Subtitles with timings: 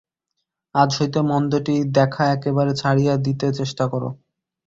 [0.75, 4.03] আজ হইতে মন্দটি দেখা একেবারে ছাড়িয়া দিতে চেষ্টা কর।